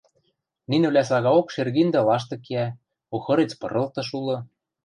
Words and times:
Нинӹвлӓ 0.69 1.03
сагаок 1.09 1.47
шергиндӹ 1.53 1.99
лаштык 2.07 2.41
киӓ, 2.47 2.65
охырец 3.15 3.51
пырылтыш 3.59 4.09
улы. 4.19 4.37